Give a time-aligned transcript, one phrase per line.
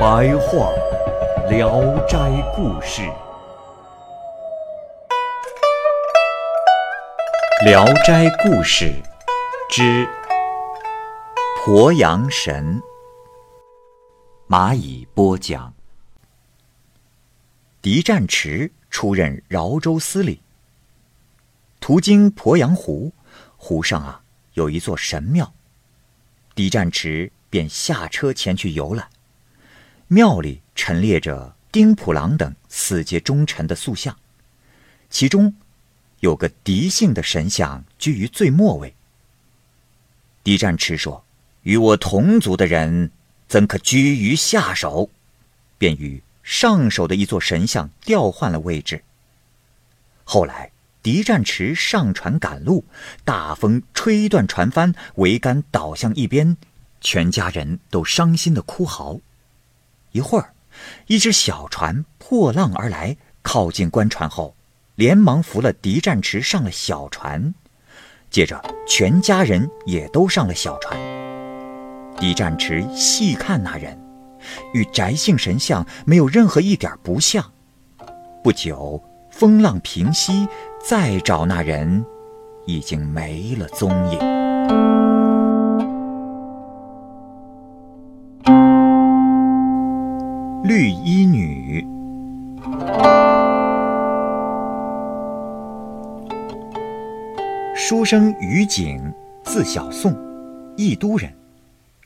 [0.00, 0.72] 白话
[1.50, 2.16] 《聊斋
[2.56, 3.02] 故事》。
[7.66, 8.86] 《聊斋故事》
[9.68, 10.08] 之
[11.62, 12.80] 鄱阳神。
[14.48, 15.70] 蚂蚁播讲。
[17.82, 20.40] 狄战池出任饶州司礼。
[21.78, 23.12] 途经鄱阳湖，
[23.58, 24.22] 湖上啊
[24.54, 25.52] 有一座神庙。
[26.54, 29.06] 狄战池便下车前去游览。
[30.12, 34.16] 庙里陈列着丁普郎等四阶忠臣的塑像，
[35.08, 35.54] 其中。
[36.18, 38.92] 有个狄姓的神像居于最末位。
[40.42, 41.24] 狄战池说
[41.62, 43.12] ：“与我同族的人，
[43.46, 45.08] 怎可居于下手？”
[45.78, 49.04] 便与上手的一座神像调换了位置。
[50.24, 50.72] 后来，
[51.04, 52.84] 狄战池上船赶路，
[53.24, 56.56] 大风吹断船帆，桅杆倒向一边，
[57.00, 59.20] 全家人都伤心的哭嚎。
[60.12, 60.52] 一会儿，
[61.06, 64.54] 一只小船破浪而来，靠近官船后。
[64.96, 67.54] 连忙扶了狄战池上了小船，
[68.28, 71.00] 接着全家人也都上了小船。
[72.18, 73.98] 狄战池细看那人，
[74.74, 77.42] 与翟姓神像没有任何一点不像。
[78.44, 80.46] 不久，风浪平息，
[80.84, 82.04] 再找那人，
[82.66, 84.29] 已经没了踪影。
[90.70, 91.84] 绿衣女。
[97.74, 100.16] 书生于景，字小宋，
[100.76, 101.34] 益都人，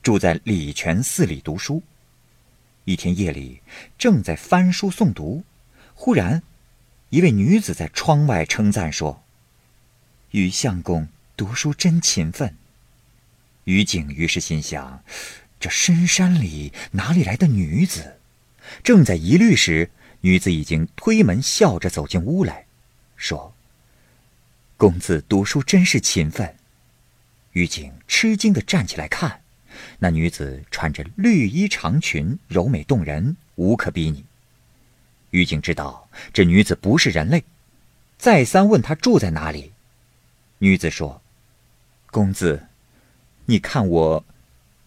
[0.02, 1.82] 住在礼泉寺里读书。
[2.86, 3.60] 一天夜里，
[3.98, 5.44] 正在翻书诵读，
[5.92, 6.42] 忽然，
[7.10, 9.22] 一位女子在窗外称赞说
[10.32, 12.54] ：“于相公读书真勤奋。”
[13.64, 15.02] 于景于是心想：
[15.60, 18.20] 这深山里哪里来的女子？
[18.82, 19.90] 正在疑虑时，
[20.20, 22.66] 女子已经推门笑着走进屋来，
[23.16, 23.54] 说。
[24.76, 26.56] 公子读书真是勤奋。
[27.52, 29.40] 狱警吃惊地站起来看，
[30.00, 34.24] 那女子穿着绿衣长裙，柔美动人，无可比拟。
[35.30, 37.44] 狱警知道这女子不是人类，
[38.18, 39.72] 再三问她住在哪里。
[40.58, 41.22] 女子说
[42.10, 42.66] ：“公子，
[43.46, 44.24] 你看我，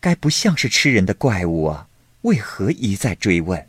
[0.02, 1.88] 该不像是吃人的怪物啊？
[2.22, 3.68] 为何一再追问？”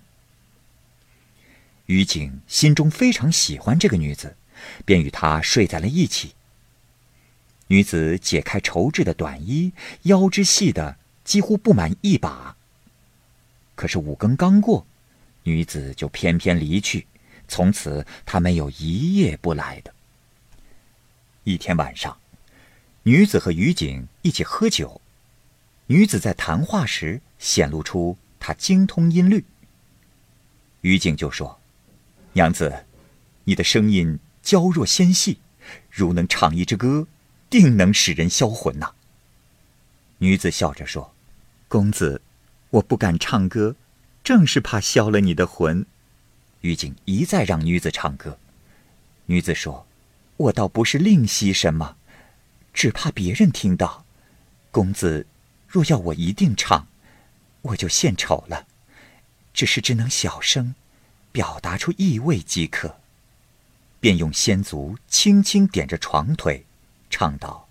[1.88, 4.34] 于景心中非常喜欢这个女子。
[4.84, 6.34] 便与她睡在了一起。
[7.69, 9.72] 女子解开绸制的短衣，
[10.03, 12.56] 腰肢细的几乎不满一把。
[13.77, 14.84] 可是五更刚过，
[15.44, 17.06] 女子就偏偏离去，
[17.47, 19.94] 从此她没有一夜不来的。
[21.44, 22.19] 一天晚上，
[23.04, 25.00] 女子和于景一起喝酒，
[25.87, 29.44] 女子在谈话时显露出她精通音律。
[30.81, 31.60] 于景就说
[32.38, 32.84] ：“娘子，
[33.44, 35.41] 你的声音。”娇弱纤细，
[35.91, 37.06] 如能唱一支歌，
[37.50, 38.93] 定能使人销魂呐。
[40.19, 41.12] 女子笑着说
[41.69, 42.22] ：“公子，
[42.71, 43.77] 我不敢唱歌，
[44.25, 45.84] 正是怕消了你的魂。”
[46.62, 48.38] 于景一再让女子唱歌，
[49.27, 49.87] 女子说
[50.38, 51.97] ：“我倒不是吝惜什么，
[52.72, 54.06] 只怕别人听到。
[54.71, 55.27] 公子
[55.66, 56.87] 若要我一定唱，
[57.60, 58.66] 我就献丑了。
[59.53, 60.75] 只是只能小声，
[61.38, 62.97] 表达出意味即可。”
[64.03, 66.65] 便用仙足轻轻点着床腿，
[67.10, 67.68] 唱道：“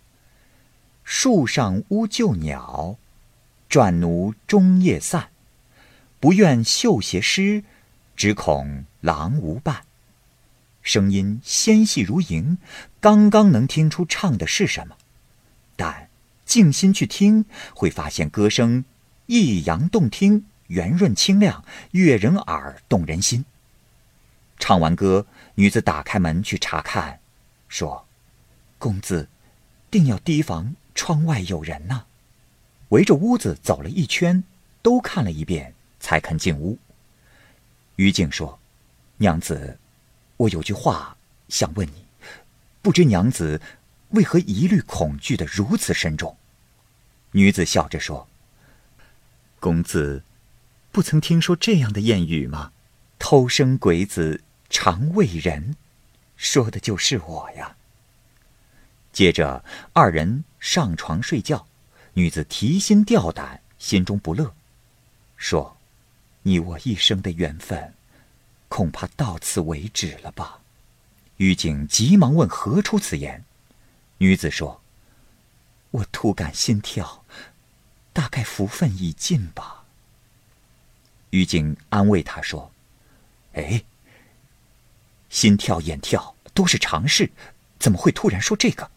[1.04, 2.96] 树上乌旧鸟，
[3.68, 5.32] 转奴终夜散。
[6.22, 7.66] 不愿绣鞋湿，
[8.16, 9.84] 只恐郎无伴。”
[10.82, 12.58] 声音纤细如银，
[13.02, 14.96] 刚刚能听出唱的是什么。
[15.76, 16.10] 但
[16.46, 17.44] 静心去听，
[17.76, 18.86] 会发现歌声
[19.26, 23.44] 抑扬动听，圆润清亮，悦人耳，动人心。
[24.60, 25.26] 唱完歌，
[25.56, 27.20] 女子打开门去查看，
[27.68, 28.06] 说
[28.78, 29.28] ：“公子，
[29.90, 32.06] 定要提防窗外有人呢。”
[32.90, 34.44] 围着屋子走了一圈，
[34.82, 36.78] 都看了一遍，才肯进屋。
[37.98, 38.60] 于静说
[39.18, 39.78] ：“娘子，
[40.38, 41.18] 我有句话
[41.50, 42.06] 想问你，
[42.82, 43.62] 不知娘子
[44.10, 46.36] 为何疑虑恐惧的如此深重？”
[47.32, 48.28] 女子笑着说
[49.60, 50.24] ：“公子，
[50.92, 52.72] 不曾听说这样的谚语吗？
[53.20, 55.76] 偷生鬼子常为人，
[56.36, 57.76] 说的就是我呀。”
[59.14, 61.68] 接着，二人上床睡觉。
[62.14, 64.56] 女子提心吊胆，心中不乐，
[65.36, 65.78] 说
[66.42, 67.94] ：“你我一生的缘分，
[68.68, 70.62] 恐怕到此为止了吧？”
[71.38, 73.44] 狱警急忙问：“何出此言？”
[74.18, 74.82] 女子说
[75.92, 77.24] ：“我突感心跳，
[78.14, 79.86] 大概福分已尽吧。”
[81.30, 82.72] 狱警安慰她说
[83.54, 83.84] ：“哎，
[85.30, 87.32] 心跳眼跳都是常事，
[87.80, 88.90] 怎么会突然说这个？”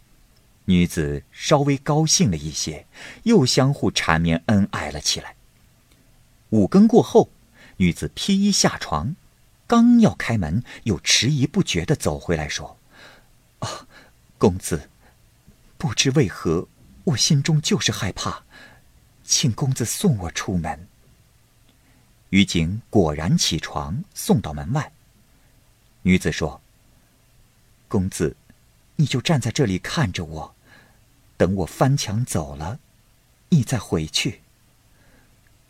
[0.67, 2.87] 女子稍微高兴了一些，
[3.25, 5.35] 又相互缠绵恩爱了起来。
[6.51, 7.31] 五更过后，
[7.79, 9.17] 女子披衣下床，
[9.67, 12.79] 刚要开门，又迟疑不决的走回来说
[13.61, 13.87] ：“啊，
[14.39, 14.89] 公子，
[15.77, 16.69] 不知为何，
[17.05, 18.45] 我心中就是害怕，
[19.25, 20.87] 请公子送我出门。”
[22.31, 24.93] 于景果然起床，送到门外。
[26.03, 26.61] 女子说
[27.89, 28.37] ：“公子，
[28.97, 30.55] 你就站在这里看着我。”
[31.37, 32.79] 等我翻墙走了，
[33.49, 34.41] 你再回去。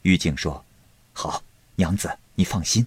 [0.03, 0.65] 于景说
[1.13, 1.45] ：“好，
[1.77, 2.87] 娘子，你放心。”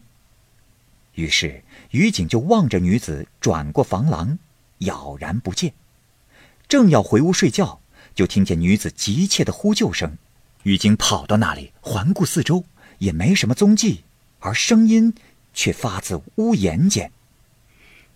[1.15, 4.37] 于是于景就望着女子转过房廊，
[4.79, 5.73] 杳然不见。
[6.67, 7.79] 正要回屋睡觉，
[8.15, 10.17] 就听见女子急切的呼救声。
[10.63, 12.65] 于景跑到那里，环顾四周，
[12.97, 14.03] 也没什么踪迹，
[14.39, 15.13] 而声音
[15.53, 17.11] 却发自屋檐间。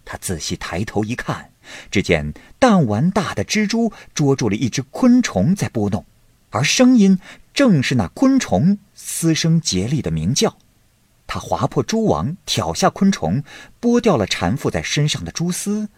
[0.07, 1.51] 他仔细抬头一看。
[1.91, 6.05] 只见弹丸大的蜘蛛捉住了一只昆虫在拨弄，
[6.49, 7.19] 而声音
[7.53, 10.57] 正是那昆虫嘶声竭力的鸣叫。
[11.27, 13.43] 他划破蛛网，挑下昆虫，
[13.81, 15.89] 剥掉了缠附在身上的蛛丝，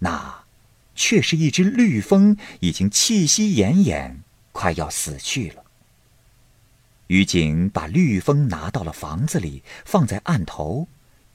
[0.00, 0.44] 那
[0.94, 4.16] 却是一只绿蜂，已经气息奄奄，
[4.52, 5.64] 快要死去了。
[7.06, 10.86] 于景把绿蜂拿到了房子里，放在案头，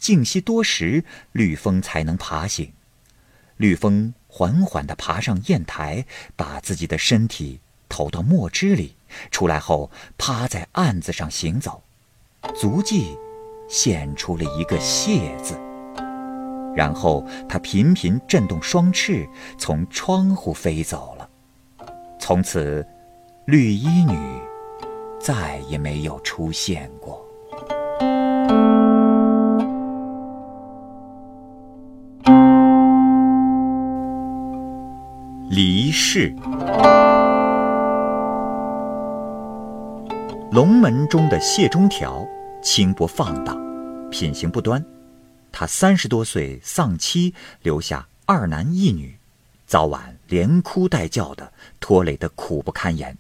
[0.04, 2.74] 静息多时，绿蜂才能爬醒。
[3.56, 6.06] 绿蜂缓缓地爬上砚台，
[6.36, 8.98] 把自己的身体投到墨汁里，
[9.32, 11.82] 出来后趴在案子上行走，
[12.54, 13.18] 足迹
[13.70, 15.58] 现出了一个“谢”字。
[16.76, 19.26] 然后它频频震动双翅，
[19.58, 21.30] 从窗户飞走了。
[22.20, 22.86] 从此，
[23.46, 24.18] 绿衣女
[25.18, 27.23] 再也没有出现过。
[35.56, 36.34] 离世。
[40.52, 42.28] 龙门中的谢中条，
[42.64, 43.56] 轻薄放荡，
[44.10, 44.84] 品行不端。
[45.52, 49.16] 他三十多岁丧妻，留下二男一女，
[49.68, 53.16] 早晚连哭带叫的，拖累得苦不堪言。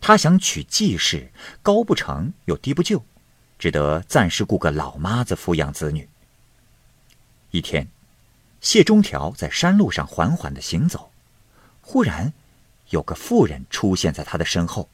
[0.00, 3.04] 他想娶继室，高不成又低不就，
[3.58, 6.08] 只得暂时雇个老妈子抚养子女。
[7.50, 7.86] 一天。
[8.66, 11.12] 谢中条在山路上缓缓的行走，
[11.82, 12.32] 忽然，
[12.90, 14.88] 有个妇人出现在他的身后。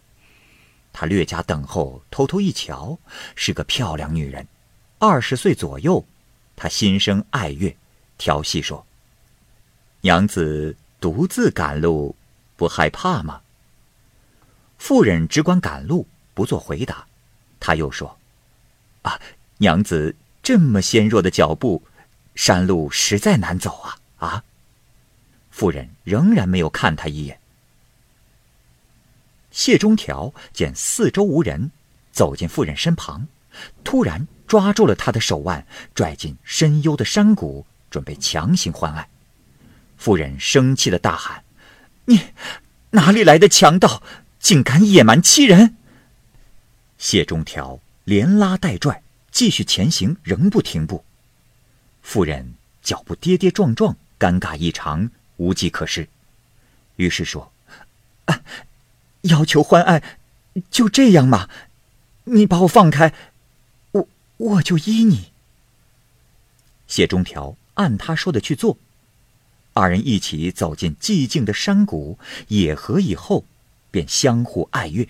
[0.93, 2.99] 他略加等候，偷偷一瞧，
[3.35, 4.47] 是个漂亮女人，
[4.99, 6.05] 二十岁左右。
[6.55, 7.75] 他心生爱悦，
[8.19, 8.87] 调戏说
[10.03, 12.15] ：“娘子独自赶路，
[12.59, 13.41] 不害怕吗？”
[14.77, 17.07] 妇人只管赶路，不做回答。
[17.59, 18.19] 他又说
[19.01, 19.19] ：“啊，
[19.57, 21.83] 娘子这么纤弱的脚步。”
[22.35, 23.99] 山路实在难走啊！
[24.19, 24.45] 啊！
[25.51, 27.39] 妇人仍然没有看他一眼。
[29.51, 31.71] 谢中条见四周无人，
[32.11, 33.29] 走进妇人身旁，
[33.85, 39.09] 突然抓住了她的手腕，拽进深幽的山谷，准备强行欢爱。
[39.99, 41.45] 妇人生气的大喊
[42.07, 42.19] ：“你
[42.91, 44.03] 哪里来的强盗，
[44.41, 45.77] 竟敢野蛮欺人！”
[46.97, 51.05] 谢中条连拉带拽，继续前行，仍不停步。
[52.03, 56.09] 妇人脚步跌跌撞撞，尴尬异常，无计可施，
[56.97, 57.53] 于是说
[58.27, 58.43] ：“啊，
[59.23, 60.03] 要求欢爱，
[60.71, 61.49] 就这样嘛？
[62.25, 63.15] 你把我放开，
[63.93, 65.33] 我我就依你。”
[66.87, 68.77] 谢中条按他说的去做，
[69.73, 72.19] 二人一起走进寂静的山谷，
[72.49, 73.45] 野河以后，
[73.91, 75.09] 便相互爱悦。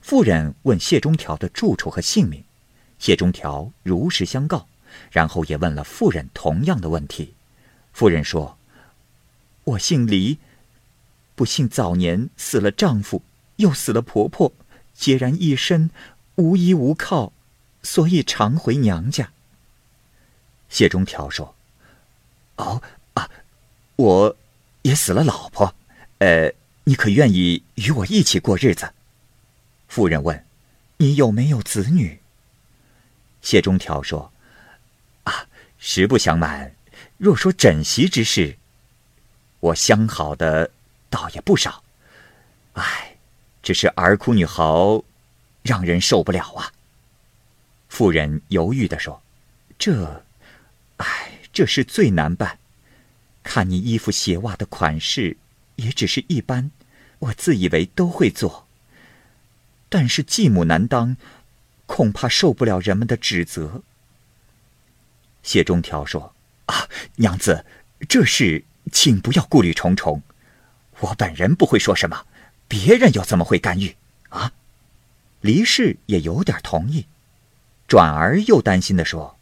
[0.00, 2.44] 妇人问谢中条的住处和姓名，
[2.98, 4.68] 谢中条如实相告。
[5.10, 7.34] 然后也问了妇人同样的问题，
[7.92, 8.58] 妇人说
[9.64, 10.38] ：“我姓李，
[11.34, 13.22] 不幸早年死了丈夫，
[13.56, 14.52] 又死了婆婆，
[14.96, 15.90] 孑然一身，
[16.36, 17.32] 无依无靠，
[17.82, 19.30] 所以常回娘家。”
[20.68, 21.54] 谢中条说
[22.56, 22.82] ：“哦
[23.14, 23.30] 啊，
[23.96, 24.36] 我
[24.82, 25.74] 也死了老婆，
[26.18, 26.52] 呃，
[26.84, 28.92] 你可愿意与我一起过日子？”
[29.88, 30.44] 妇人问
[30.98, 32.20] ：“你有没有子女？”
[33.40, 34.30] 谢中条说：“，
[35.78, 36.74] 实不相瞒，
[37.16, 38.56] 若说枕席之事，
[39.60, 40.70] 我相好的
[41.08, 41.82] 倒也不少。
[42.74, 43.16] 唉，
[43.62, 45.02] 只是儿哭女嚎，
[45.62, 46.72] 让人受不了啊。”
[47.88, 49.22] 妇人犹豫地说
[49.78, 50.24] ：“这，
[50.98, 52.58] 唉，这事最难办。
[53.42, 55.36] 看你衣服鞋袜的款式，
[55.76, 56.70] 也只是一般，
[57.20, 58.66] 我自以为都会做。
[59.88, 61.16] 但是继母难当。”
[61.88, 63.82] 恐怕受不了人们的指责。
[65.42, 66.34] 谢中条说
[66.66, 67.64] ：“啊，娘子，
[68.08, 70.22] 这事请不要顾虑重重。
[71.00, 72.26] 我本人不会说什么，
[72.66, 73.96] 别人又怎么会干预？
[74.30, 74.52] 啊？”
[75.40, 77.06] 黎氏也有点同意，
[77.86, 79.38] 转而又担心的说：“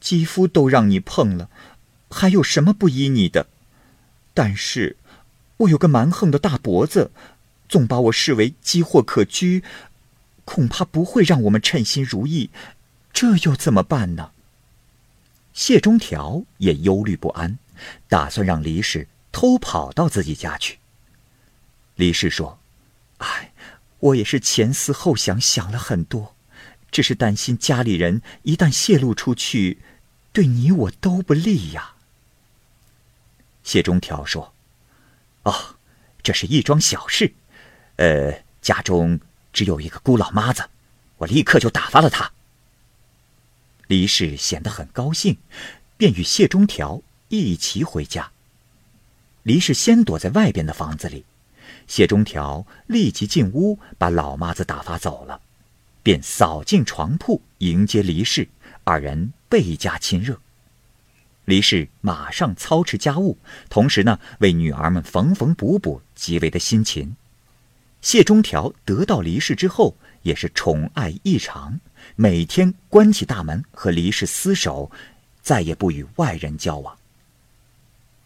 [0.00, 1.48] 肌肤都让你碰了，
[2.10, 3.46] 还有什么不依你的？
[4.34, 4.96] 但是，
[5.56, 7.10] 我有个蛮横的大脖子，
[7.68, 9.62] 总把我视为机货可居。”
[10.44, 12.48] 恐怕不会让我们称心如意，
[13.12, 14.30] 这又怎么办呢？
[15.58, 17.58] 谢中条也忧虑不安，
[18.08, 20.78] 打算让李氏偷跑到自己家去。
[21.96, 22.60] 李氏说
[23.18, 23.52] ：“哎，
[23.98, 26.36] 我也是前思后想，想了很多，
[26.92, 29.78] 只是担心家里人一旦泄露出去，
[30.32, 31.96] 对你我都不利呀。”
[33.64, 34.54] 谢中条说
[35.42, 35.74] ：“哦，
[36.22, 37.34] 这是一桩小事，
[37.96, 39.18] 呃，家中……”
[39.52, 40.62] 只有一个孤老妈子，
[41.16, 42.30] 我立刻就打发了她。
[43.88, 45.38] 李氏显得很高兴，
[45.96, 48.30] 便与谢中条一齐回家。
[49.44, 51.24] 李氏先躲在外边的房子里，
[51.86, 55.40] 谢中条立即进屋把老妈子打发走了，
[56.02, 58.46] 便扫进床铺迎接李氏，
[58.84, 60.38] 二人倍加亲热。
[61.46, 63.38] 李氏马上操持家务，
[63.70, 67.16] 同时呢为女儿们缝缝补补，极为的辛勤。
[68.02, 71.80] 谢中条得到黎氏之后，也是宠爱异常，
[72.16, 74.90] 每天关起大门和黎氏厮守，
[75.40, 76.96] 再也不与外人交往。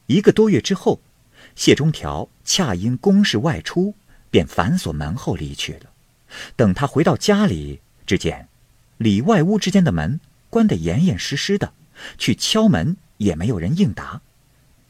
[0.06, 1.00] 一个多月之后，
[1.54, 3.94] 谢中条恰因公事外出，
[4.30, 5.90] 便反锁门后离去了。
[6.56, 8.48] 等他回到家里，只见
[8.98, 11.72] 里外屋之间的门关得严严实实的，
[12.18, 14.20] 去敲门也没有人应答。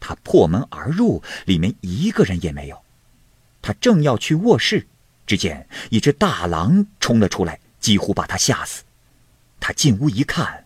[0.00, 2.82] 他破门而入，里面一个人也没有。
[3.60, 4.88] 他正要去卧室，
[5.26, 8.82] 只见一只大狼冲了出来，几乎把他吓死。
[9.60, 10.64] 他进屋一看，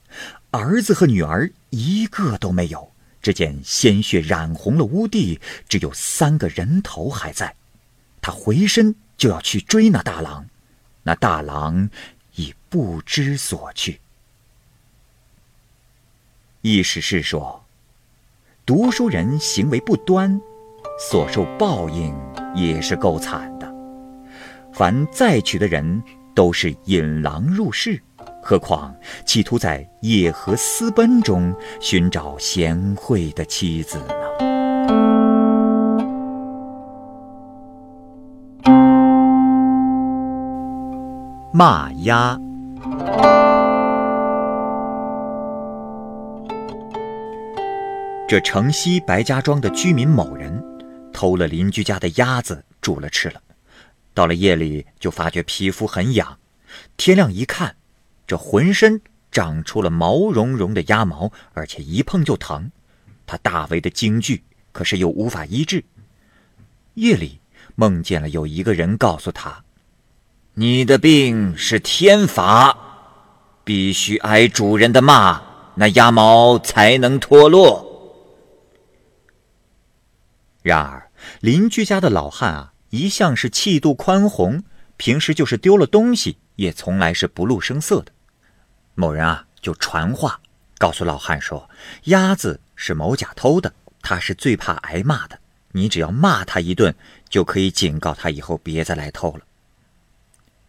[0.53, 2.93] 儿子和女儿一个都没有。
[3.21, 7.57] 只见鲜血染红了屋地，只有三个人头还在。
[8.21, 10.47] 他回身就要去追那大狼，
[11.03, 11.91] 那大狼
[12.37, 14.01] 已不知所去。
[16.63, 17.65] 意思是说，
[18.65, 20.41] 读书人行为不端。
[20.99, 22.17] 所受报应
[22.55, 23.71] 也是够惨的。
[24.73, 26.03] 凡再娶的人
[26.37, 27.99] 都是引狼入室，
[28.43, 34.15] 何况企图在野河私奔中寻找贤惠的妻子呢？
[41.53, 42.39] 骂鸭。
[48.29, 50.63] 这城西白家庄的居民某人。
[51.13, 53.41] 偷了邻居家的鸭子煮了吃了，
[54.17, 56.39] 到了夜里就发觉皮肤很痒，
[56.97, 57.77] 天亮一看，
[58.27, 62.71] 这浑身长出了毛茸茸的鸭毛，而且一碰就疼，
[63.27, 64.43] 他大为的惊惧，
[64.73, 65.85] 可是又无法医治。
[66.95, 67.39] 夜里
[67.75, 69.63] 梦见了有一个人告诉他
[70.55, 72.75] ：“你的病是天罚，
[73.65, 75.43] 必须挨主人的骂，
[75.75, 77.85] 那鸭毛才能脱落。”
[80.65, 81.03] 然而。
[81.41, 84.65] 邻居家的老汉啊，一向是气度宽宏，
[84.97, 88.13] 平时就是丢了东西，也从来是不露声色的。
[88.95, 90.41] 某人啊，就传话
[90.79, 91.69] 告诉老汉说
[92.05, 95.39] ：“鸭子是某甲偷的，他是最怕挨骂的。
[95.73, 96.95] 你只要骂他一顿，
[97.29, 99.41] 就可以警告他以后别再来偷了。”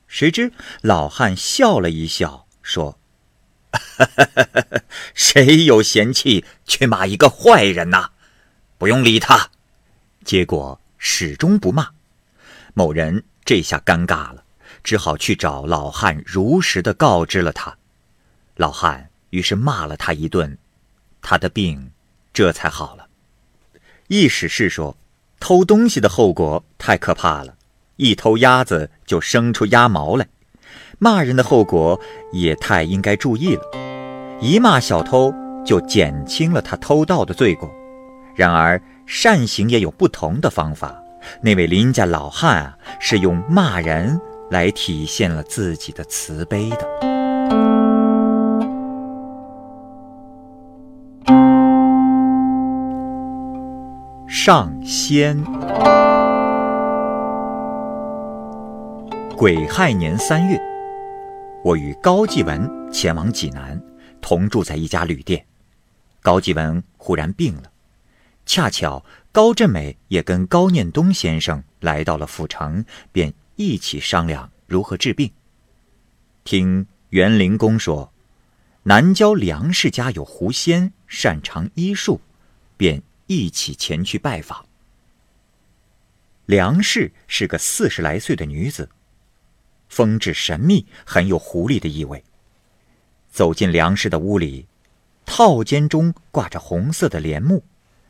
[0.07, 2.99] 谁知老汉笑了一笑，说
[5.13, 8.09] ：“谁有闲气去骂一个坏人呐？
[8.77, 9.51] 不用理他。”
[10.25, 11.89] 结果始终不骂，
[12.77, 14.43] 某人这下尴尬了，
[14.83, 17.75] 只好去找老汉，如实的告知了他。
[18.55, 20.55] 老汉于是骂了他一顿，
[21.19, 21.89] 他的病
[22.31, 23.07] 这才好了。
[24.09, 24.95] 意思是说，
[25.39, 27.55] 偷东西的后果太可怕了，
[27.95, 30.27] 一偷鸭子就生出鸭毛来；
[30.99, 31.99] 骂人的后果
[32.31, 33.63] 也太应该注意了，
[34.39, 35.33] 一骂小偷
[35.65, 37.73] 就减轻了他偷盗的罪过。
[38.35, 38.79] 然而。
[39.09, 40.93] 善行也有不同的方法，
[41.41, 44.19] 那位邻家老汉啊，是用骂人
[44.49, 46.87] 来体现了自己的慈悲的。
[54.27, 55.43] 上仙。
[59.35, 60.59] 癸亥年三月，
[61.63, 63.79] 我与高继文前往济南，
[64.19, 65.45] 同住在一家旅店。
[66.23, 67.63] 高继文忽然病了，
[68.45, 69.03] 恰巧
[69.37, 75.31] 高振美也跟高念东先生来到了府城，便一起商量如何治病。
[76.43, 78.11] 听袁灵公说，
[78.81, 82.19] 南郊梁氏家有狐仙，擅长医术，
[82.77, 84.65] 便一起前去拜访。
[86.47, 88.89] 梁氏是个四十来岁的女子，
[89.87, 92.23] 风致神秘，很有狐狸的意味。
[93.29, 94.65] 走进梁氏的屋里。
[95.27, 97.63] 套间中挂着红色的帘幕，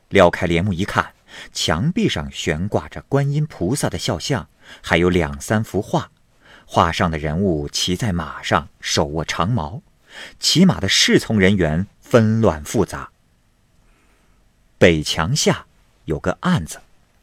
[0.08, 1.14] 撩开帘幕一看，
[1.52, 4.50] 墙壁上悬挂着观音菩萨的肖像，
[4.82, 6.12] 还有两三幅画，
[6.66, 9.82] 画上的人物骑在马上，手握长矛，
[10.40, 13.10] 骑马的侍从人员纷乱复杂。
[14.78, 15.66] 北墙下
[16.06, 16.82] 有个案子，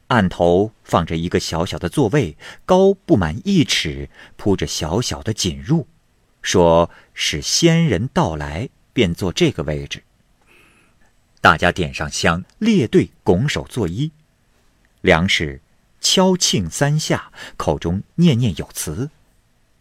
[0.09, 5.87] 案头放着一个小小的座位，高不满一尺，铺着小小的锦褥，
[6.43, 8.69] 说是仙人到来。
[8.95, 10.05] 便坐这个位置。
[11.45, 14.11] 大家点上香，列队拱手作揖。
[15.03, 15.61] 梁氏
[16.01, 19.11] 敲磬三下，口中念念有词。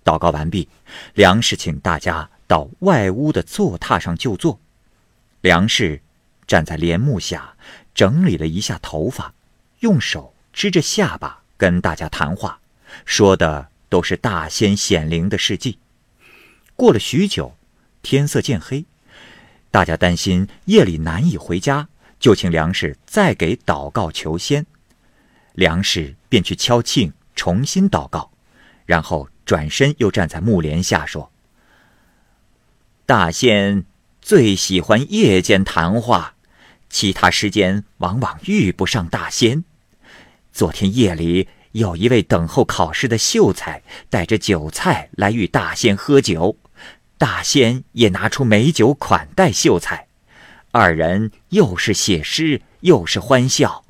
[0.03, 0.67] 祷告完毕，
[1.13, 4.59] 梁氏请大家到外屋的坐榻上就坐。
[5.39, 6.01] 梁氏
[6.45, 7.55] 站在帘幕下，
[7.95, 9.33] 整理了一下头发，
[9.79, 12.59] 用手支着下巴跟大家谈话，
[13.05, 15.79] 说的都是大仙显灵的事迹。
[16.75, 17.55] 过了许久，
[18.01, 18.83] 天色渐黑。
[19.73, 21.87] 大家担心夜里难以回家，
[22.19, 24.67] 就请梁氏再给祷告求仙。
[25.53, 28.29] 梁氏便去敲磬，重新祷告，
[28.85, 31.31] 然后转身又站在木帘下说
[33.07, 33.85] ：“大仙
[34.21, 36.35] 最喜欢夜间谈话，
[36.91, 39.63] 其他时间往往遇不上大仙。
[40.51, 43.81] 昨天夜里有一位等候考试的秀才，
[44.11, 46.57] 带着酒菜来与大仙喝酒。”
[47.23, 50.09] 大仙也拿出美酒款待秀才，
[50.71, 53.85] 二人又是写诗又是欢笑。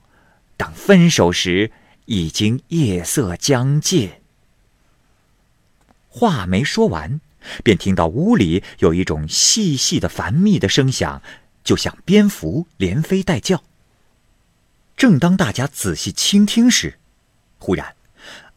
[0.55, 1.71] 等分手时，
[2.05, 4.11] 已经夜色将近。
[6.09, 7.21] 话没说完，
[7.63, 11.19] 便听到屋里有一种细细的繁密的声响，
[11.63, 13.63] 就像蝙蝠连飞带叫。
[14.95, 16.99] 正当大家仔细倾听时，
[17.57, 17.95] 忽然，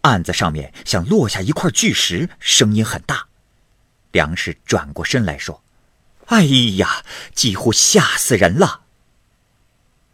[0.03, 3.29] 案子上面像落下一块巨石，声音很大。
[4.17, 5.63] 梁氏转过身来说
[6.33, 6.43] ：“哎
[6.79, 8.81] 呀，几乎吓死人了。”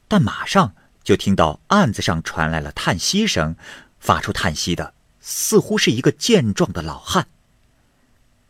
[0.09, 3.55] 但马上就听到案子上传来了叹息声，
[4.01, 7.29] 发出叹息的似乎是一个健壮的老汉。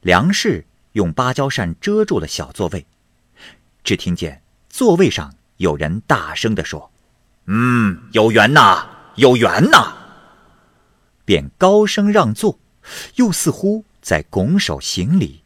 [0.00, 2.86] 梁氏用芭蕉扇遮住了小座位，
[3.84, 6.90] 只听见座位上有人大声地说
[7.44, 9.98] ：“嗯，有缘呐，有缘呐！”
[11.26, 12.58] 便高声让座，
[13.16, 15.41] 又似乎在拱手行礼。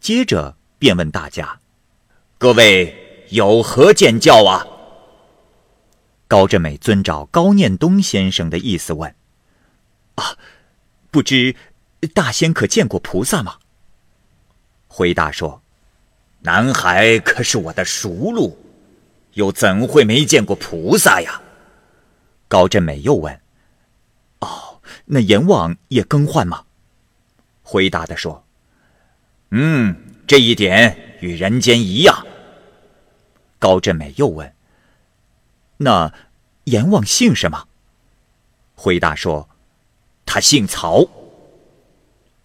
[0.00, 1.60] 接着便问大家
[2.38, 4.66] ：“各位有何见教啊？”
[6.26, 9.14] 高振美遵照高念东先生的意思问
[10.16, 10.36] ：“啊，
[11.10, 11.54] 不知
[12.14, 13.58] 大仙可见过菩萨吗？”
[14.88, 15.62] 回答说
[16.40, 18.58] ：“南海可是我的熟路，
[19.34, 21.42] 又怎会没见过菩萨呀？”
[22.48, 23.38] 高振美又问
[24.40, 26.64] ：“哦，那阎王也更换吗？”
[27.62, 28.46] 回答的说。
[29.50, 32.26] 嗯，这一点与人间一样。
[33.58, 34.52] 高振美又问
[35.78, 36.12] ：“那
[36.64, 37.66] 阎王姓什么？”
[38.74, 39.48] 回答说
[40.24, 41.04] ：“他姓曹。”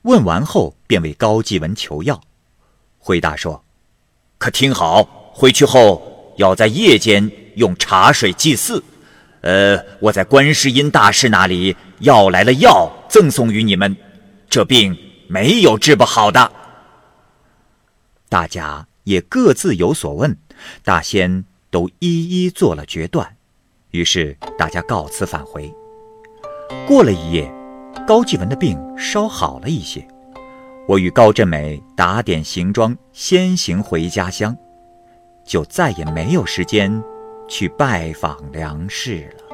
[0.02, 2.20] 问完后，便为高继文求药。
[2.98, 3.63] 回答说
[4.39, 8.84] ：“可听好，回去后要在夜间用茶水祭祀。
[9.41, 13.96] 呃，我在观世音大士那里要来了药，赠送于你们。
[14.50, 16.52] 这病没有治不好的。”
[18.29, 20.38] 大家也各自有所问，
[20.83, 23.35] 大仙都一一做了决断。
[23.91, 25.73] 于是大家告辞返回。
[26.88, 27.51] 过了一夜，
[28.07, 30.05] 高继文的病稍好了一些。
[30.88, 34.55] 我与高振美打点行装，先行回家乡，
[35.45, 37.01] 就再也没有时间
[37.47, 39.44] 去拜访梁氏了。